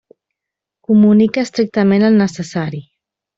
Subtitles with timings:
[0.87, 2.83] Comunica estrictament el necessari.